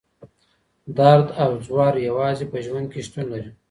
[0.97, 3.49] درد او ځور یوازې په ژوند کي شتون لري.